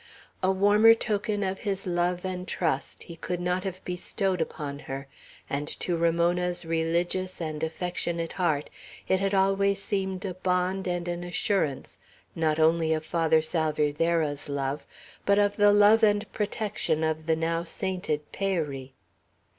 A 0.41 0.51
warmer 0.51 0.95
token 0.95 1.43
of 1.43 1.59
his 1.59 1.85
love 1.85 2.25
and 2.25 2.47
trust 2.47 3.03
he 3.03 3.15
could 3.15 3.39
not 3.39 3.63
have 3.65 3.85
bestowed 3.85 4.41
upon 4.41 4.79
her, 4.79 5.07
and 5.47 5.67
to 5.79 5.95
Ramona's 5.95 6.65
religious 6.65 7.39
and 7.39 7.61
affectionate 7.61 8.33
heart 8.33 8.71
it 9.07 9.19
had 9.19 9.35
always 9.35 9.79
seemed 9.79 10.25
a 10.25 10.33
bond 10.33 10.87
and 10.87 11.07
an 11.07 11.23
assurance, 11.23 11.99
not 12.33 12.57
only 12.57 12.93
of 12.95 13.05
Father 13.05 13.43
Salvierderra's 13.43 14.49
love, 14.49 14.87
but 15.23 15.37
of 15.37 15.57
the 15.57 15.71
love 15.71 16.01
and 16.01 16.31
protection 16.33 17.03
of 17.03 17.27
the 17.27 17.35
now 17.35 17.63
sainted 17.63 18.21
Peyri. 18.31 18.93